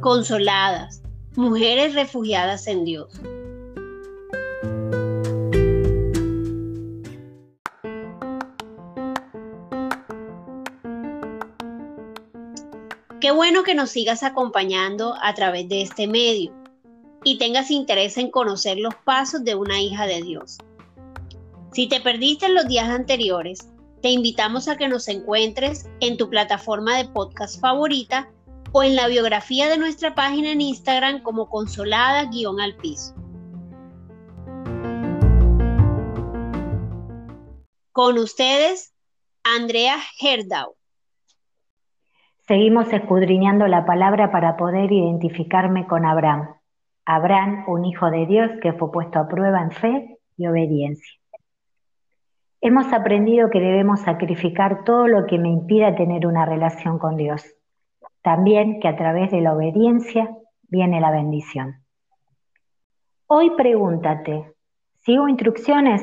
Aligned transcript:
consoladas, 0.00 1.02
mujeres 1.36 1.94
refugiadas 1.94 2.66
en 2.66 2.84
Dios. 2.84 3.20
Qué 13.20 13.30
bueno 13.32 13.62
que 13.62 13.74
nos 13.74 13.90
sigas 13.90 14.22
acompañando 14.22 15.14
a 15.22 15.34
través 15.34 15.68
de 15.68 15.82
este 15.82 16.06
medio 16.06 16.54
y 17.22 17.36
tengas 17.36 17.70
interés 17.70 18.16
en 18.16 18.30
conocer 18.30 18.78
los 18.78 18.94
pasos 19.04 19.44
de 19.44 19.54
una 19.54 19.80
hija 19.80 20.06
de 20.06 20.22
Dios. 20.22 20.56
Si 21.72 21.86
te 21.86 22.00
perdiste 22.00 22.46
en 22.46 22.54
los 22.54 22.66
días 22.66 22.88
anteriores, 22.88 23.68
te 24.00 24.08
invitamos 24.08 24.68
a 24.68 24.76
que 24.76 24.88
nos 24.88 25.06
encuentres 25.08 25.86
en 26.00 26.16
tu 26.16 26.30
plataforma 26.30 26.96
de 26.96 27.04
podcast 27.04 27.60
favorita 27.60 28.30
o 28.72 28.82
en 28.82 28.96
la 28.96 29.08
biografía 29.08 29.68
de 29.68 29.78
nuestra 29.78 30.14
página 30.14 30.52
en 30.52 30.60
Instagram 30.60 31.22
como 31.22 31.48
consolada-al 31.48 32.76
piso. 32.80 33.14
Con 37.92 38.18
ustedes, 38.18 38.94
Andrea 39.42 39.96
Herdau. 40.20 40.74
Seguimos 42.46 42.92
escudriñando 42.92 43.66
la 43.66 43.84
palabra 43.84 44.32
para 44.32 44.56
poder 44.56 44.90
identificarme 44.90 45.86
con 45.86 46.04
Abraham. 46.04 46.48
Abraham, 47.04 47.64
un 47.68 47.84
hijo 47.84 48.10
de 48.10 48.26
Dios 48.26 48.50
que 48.62 48.72
fue 48.72 48.90
puesto 48.90 49.18
a 49.18 49.28
prueba 49.28 49.62
en 49.62 49.70
fe 49.70 50.18
y 50.36 50.46
obediencia. 50.46 51.20
Hemos 52.60 52.92
aprendido 52.92 53.50
que 53.50 53.58
debemos 53.58 54.00
sacrificar 54.00 54.84
todo 54.84 55.06
lo 55.08 55.26
que 55.26 55.38
me 55.38 55.48
impida 55.48 55.94
tener 55.94 56.26
una 56.26 56.44
relación 56.44 56.98
con 56.98 57.16
Dios. 57.16 57.44
También 58.22 58.80
que 58.80 58.88
a 58.88 58.96
través 58.96 59.30
de 59.30 59.40
la 59.40 59.54
obediencia 59.54 60.28
viene 60.68 61.00
la 61.00 61.10
bendición. 61.10 61.82
Hoy 63.26 63.50
pregúntate, 63.56 64.52
¿sigo 65.00 65.28
instrucciones? 65.28 66.02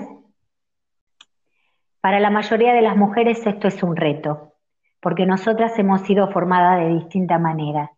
Para 2.02 2.20
la 2.20 2.30
mayoría 2.30 2.74
de 2.74 2.82
las 2.82 2.96
mujeres 2.96 3.46
esto 3.46 3.68
es 3.68 3.84
un 3.84 3.96
reto, 3.96 4.54
porque 5.02 5.26
nosotras 5.26 5.78
hemos 5.78 6.02
sido 6.02 6.32
formadas 6.32 6.80
de 6.80 6.94
distinta 6.96 7.38
manera 7.38 7.92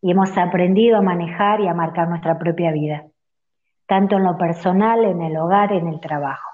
y 0.00 0.10
hemos 0.10 0.36
aprendido 0.36 0.98
a 0.98 1.02
manejar 1.02 1.60
y 1.60 1.68
a 1.68 1.74
marcar 1.74 2.08
nuestra 2.08 2.38
propia 2.38 2.72
vida, 2.72 3.04
tanto 3.86 4.16
en 4.16 4.24
lo 4.24 4.36
personal, 4.38 5.04
en 5.04 5.22
el 5.22 5.36
hogar, 5.36 5.72
en 5.72 5.88
el 5.88 6.00
trabajo. 6.00 6.50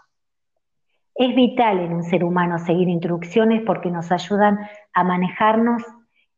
Es 1.14 1.34
vital 1.34 1.78
en 1.80 1.92
un 1.92 2.02
ser 2.02 2.24
humano 2.24 2.58
seguir 2.58 2.88
instrucciones 2.88 3.62
porque 3.64 3.90
nos 3.90 4.10
ayudan 4.10 4.58
a 4.92 5.04
manejarnos 5.04 5.82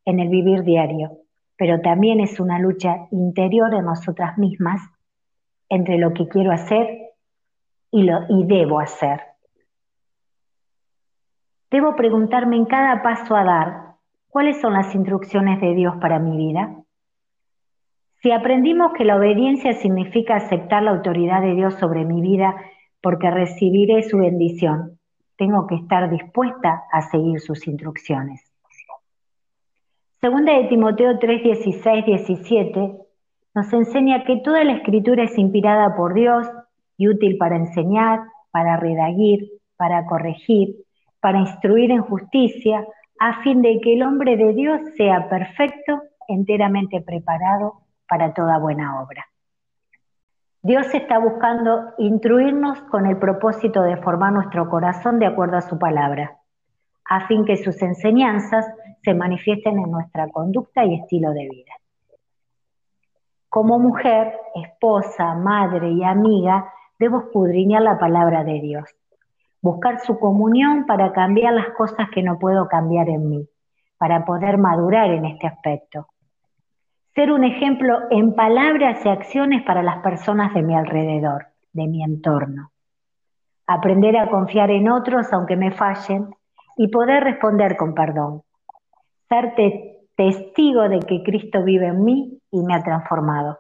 en 0.05 0.21
el 0.21 0.29
vivir 0.29 0.63
diario, 0.63 1.19
pero 1.57 1.81
también 1.81 2.21
es 2.21 2.41
una 2.41 2.59
lucha 2.59 3.07
interior 3.11 3.71
de 3.71 3.83
nosotras 3.83 4.39
mismas 4.39 4.81
entre 5.69 5.99
lo 5.99 6.13
que 6.13 6.29
quiero 6.29 6.53
hacer 6.53 7.13
y 7.91 8.03
lo 8.03 8.21
y 8.29 8.45
debo 8.47 8.81
hacer. 8.81 9.21
Debo 11.71 11.97
preguntarme 11.97 12.57
en 12.57 12.67
cada 12.67 13.03
paso 13.03 13.35
a 13.35 13.45
dar, 13.45 13.97
¿cuáles 14.29 14.61
son 14.61 14.75
las 14.75 14.95
instrucciones 14.95 15.61
de 15.61 15.75
Dios 15.75 15.95
para 16.01 16.19
mi 16.19 16.37
vida? 16.37 16.77
Si 18.23 18.31
aprendimos 18.33 18.93
que 18.93 19.05
la 19.05 19.17
obediencia 19.17 19.75
significa 19.75 20.37
aceptar 20.37 20.83
la 20.83 20.93
autoridad 20.93 21.43
de 21.43 21.55
Dios 21.55 21.75
sobre 21.75 22.05
mi 22.05 22.23
vida 22.23 22.55
porque 23.03 23.31
recibiré 23.31 24.03
su 24.03 24.19
bendición, 24.19 24.99
tengo 25.37 25.67
que 25.67 25.75
estar 25.75 26.09
dispuesta 26.09 26.85
a 26.91 27.03
seguir 27.03 27.41
sus 27.41 27.67
instrucciones. 27.67 28.44
Segunda 30.25 30.55
de 30.55 30.69
Timoteo 30.69 31.19
3, 31.19 31.43
16, 31.43 32.07
17 32.07 32.97
nos 33.55 33.73
enseña 33.75 34.25
que 34.25 34.39
toda 34.39 34.65
la 34.65 34.73
escritura 34.73 35.25
es 35.25 35.37
inspirada 35.37 35.95
por 35.97 36.15
Dios 36.15 36.51
y 36.97 37.09
útil 37.09 37.37
para 37.37 37.57
enseñar, 37.57 38.21
para 38.51 38.79
redagir, 38.79 39.51
para 39.77 40.07
corregir, 40.07 40.77
para 41.21 41.41
instruir 41.41 41.91
en 41.91 42.01
justicia, 42.01 42.87
a 43.21 43.43
fin 43.43 43.61
de 43.61 43.79
que 43.83 43.93
el 43.93 44.03
hombre 44.03 44.39
de 44.39 44.55
Dios 44.55 44.81
sea 44.97 45.29
perfecto, 45.29 46.01
enteramente 46.27 47.03
preparado 47.03 47.83
para 48.09 48.33
toda 48.33 48.59
buena 48.59 49.03
obra. 49.03 49.27
Dios 50.63 50.87
está 50.95 51.19
buscando 51.19 51.93
instruirnos 51.99 52.81
con 52.85 53.05
el 53.05 53.19
propósito 53.19 53.83
de 53.83 53.99
formar 53.99 54.33
nuestro 54.33 54.71
corazón 54.71 55.19
de 55.19 55.27
acuerdo 55.27 55.59
a 55.59 55.69
su 55.69 55.79
palabra, 55.79 56.39
a 57.05 57.27
fin 57.27 57.45
que 57.45 57.59
sus 57.59 57.83
enseñanzas 57.83 58.65
se 59.05 59.15
manifiesten 59.15 59.79
en 59.79 59.91
nuestra 59.91 60.29
conducta 60.29 60.85
y 60.85 60.95
estilo 60.95 61.33
de 61.33 61.49
vida. 61.49 61.73
Como 63.49 63.79
mujer, 63.79 64.35
esposa, 64.55 65.35
madre 65.35 65.91
y 65.91 66.03
amiga, 66.03 66.73
debo 66.99 67.21
escudriñar 67.21 67.83
la 67.83 67.99
palabra 67.99 68.43
de 68.43 68.61
Dios, 68.61 68.89
buscar 69.61 70.01
su 70.01 70.19
comunión 70.19 70.87
para 70.87 71.13
cambiar 71.13 71.55
las 71.55 71.69
cosas 71.77 72.09
que 72.13 72.23
no 72.23 72.39
puedo 72.39 72.67
cambiar 72.69 73.09
en 73.09 73.29
mí, 73.29 73.49
para 73.99 74.25
poder 74.25 74.59
madurar 74.59 75.11
en 75.11 75.27
este 75.27 75.47
aspecto 75.47 76.09
ser 77.15 77.31
un 77.31 77.45
ejemplo 77.45 78.01
en 78.11 78.35
palabras 78.35 79.05
y 79.05 79.09
acciones 79.09 79.63
para 79.63 79.83
las 79.83 79.99
personas 79.99 80.53
de 80.53 80.63
mi 80.63 80.75
alrededor, 80.75 81.47
de 81.73 81.87
mi 81.87 82.03
entorno. 82.03 82.73
Aprender 83.67 84.17
a 84.17 84.29
confiar 84.29 84.71
en 84.71 84.91
otros 84.91 85.33
aunque 85.33 85.57
me 85.57 85.71
fallen 85.71 86.35
y 86.77 86.89
poder 86.89 87.23
responder 87.23 87.77
con 87.77 87.95
perdón. 87.95 88.43
Testigo 90.17 90.89
de 90.89 91.01
que 91.01 91.23
Cristo 91.25 91.65
vive 91.65 91.89
en 91.89 92.05
mí 92.05 92.39
y 92.51 92.63
me 92.63 92.75
ha 92.75 92.83
transformado. 92.83 93.59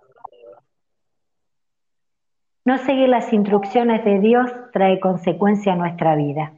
No 2.64 2.78
seguir 2.78 3.08
las 3.08 3.32
instrucciones 3.32 4.04
de 4.04 4.20
Dios 4.20 4.50
trae 4.72 5.00
consecuencia 5.00 5.72
a 5.72 5.76
nuestra 5.76 6.14
vida. 6.14 6.52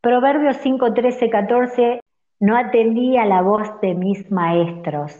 Proverbios 0.00 0.56
5, 0.56 0.94
13, 0.94 1.30
14 1.30 2.00
no 2.40 2.56
atendí 2.56 3.16
a 3.16 3.24
la 3.24 3.42
voz 3.42 3.80
de 3.80 3.94
mis 3.94 4.28
maestros, 4.32 5.14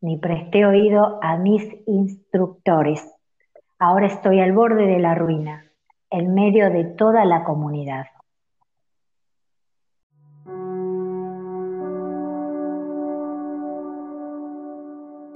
ni 0.00 0.16
presté 0.16 0.66
oído 0.66 1.20
a 1.22 1.36
mis 1.36 1.62
instructores. 1.86 3.08
Ahora 3.78 4.06
estoy 4.06 4.40
al 4.40 4.52
borde 4.52 4.86
de 4.86 4.98
la 4.98 5.14
ruina, 5.14 5.70
en 6.10 6.34
medio 6.34 6.70
de 6.70 6.82
toda 6.84 7.24
la 7.24 7.44
comunidad. 7.44 8.06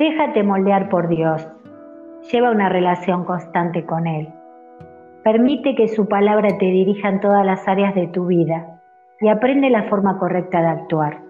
Déjate 0.00 0.42
moldear 0.42 0.88
por 0.88 1.08
Dios. 1.08 1.46
Lleva 2.32 2.50
una 2.52 2.70
relación 2.70 3.26
constante 3.26 3.84
con 3.84 4.06
Él. 4.06 4.32
Permite 5.22 5.74
que 5.74 5.88
su 5.88 6.08
palabra 6.08 6.56
te 6.56 6.64
dirija 6.64 7.10
en 7.10 7.20
todas 7.20 7.44
las 7.44 7.68
áreas 7.68 7.94
de 7.94 8.06
tu 8.06 8.24
vida 8.24 8.80
y 9.20 9.28
aprende 9.28 9.68
la 9.68 9.90
forma 9.90 10.18
correcta 10.18 10.62
de 10.62 10.68
actuar, 10.68 11.20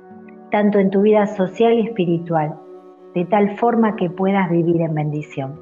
tanto 0.52 0.78
en 0.78 0.90
tu 0.90 1.02
vida 1.02 1.26
social 1.26 1.72
y 1.72 1.88
espiritual, 1.88 2.60
de 3.12 3.24
tal 3.24 3.56
forma 3.56 3.96
que 3.96 4.08
puedas 4.08 4.48
vivir 4.48 4.80
en 4.82 4.94
bendición. 4.94 5.60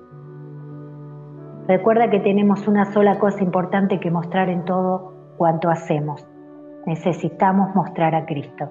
Recuerda 1.66 2.10
que 2.10 2.20
tenemos 2.20 2.68
una 2.68 2.92
sola 2.92 3.18
cosa 3.18 3.42
importante 3.42 4.00
que 4.00 4.10
mostrar 4.10 4.50
en 4.50 4.66
todo 4.66 5.14
cuanto 5.38 5.70
hacemos. 5.70 6.28
Necesitamos 6.84 7.74
mostrar 7.74 8.14
a 8.14 8.26
Cristo. 8.26 8.68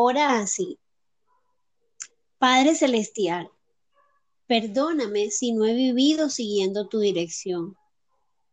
Ora 0.00 0.38
así. 0.38 0.78
Padre 2.38 2.76
Celestial, 2.76 3.50
Perdóname 4.46 5.32
si 5.32 5.50
no 5.50 5.64
he 5.64 5.74
vivido 5.74 6.30
siguiendo 6.30 6.86
tu 6.86 7.00
dirección. 7.00 7.76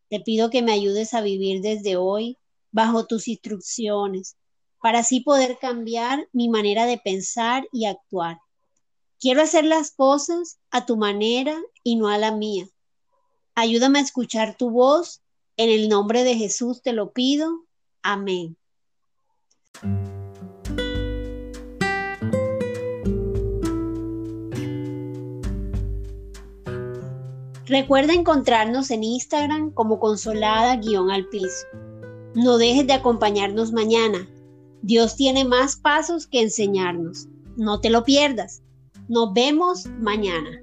Te 0.10 0.20
pido 0.20 0.50
que 0.50 0.64
me 0.64 0.72
ayudes 0.72 1.14
a 1.14 1.22
vivir 1.22 1.62
desde 1.62 1.98
hoy 1.98 2.40
bajo 2.72 3.06
tus 3.06 3.28
instrucciones, 3.28 4.38
para 4.82 5.00
así 5.00 5.20
poder 5.20 5.60
cambiar 5.60 6.28
mi 6.34 6.50
manera 6.50 6.88
de 6.88 6.98
pensar 6.98 7.68
y 7.72 7.86
actuar. 7.86 8.40
Quiero 9.20 9.44
hacer 9.44 9.66
las 9.66 9.92
cosas 9.92 10.58
a 10.72 10.88
tu 10.88 10.98
manera 10.98 11.62
y 11.84 11.96
no 11.96 12.08
a 12.08 12.18
la 12.18 12.32
mía. 12.32 12.68
Ayúdame 13.54 14.00
a 14.00 14.02
escuchar 14.02 14.58
tu 14.58 14.72
voz. 14.72 15.22
En 15.58 15.70
el 15.70 15.90
nombre 15.90 16.24
de 16.24 16.34
Jesús 16.34 16.82
te 16.82 16.92
lo 16.92 17.14
pido. 17.14 17.68
Amén. 18.02 18.58
Recuerda 27.68 28.14
encontrarnos 28.14 28.92
en 28.92 29.04
Instagram 29.04 29.72
como 29.72 30.00
consolada-al 30.00 31.28
piso. 31.30 31.66
No 32.36 32.58
dejes 32.58 32.86
de 32.86 32.94
acompañarnos 32.94 33.72
mañana. 33.72 34.28
Dios 34.84 35.16
tiene 35.16 35.46
más 35.46 35.76
pasos 35.76 36.28
que 36.28 36.42
enseñarnos. 36.42 37.28
No 37.56 37.80
te 37.82 37.90
lo 37.90 38.04
pierdas. 38.04 38.62
Nos 39.08 39.34
vemos 39.34 39.88
mañana. 40.00 40.62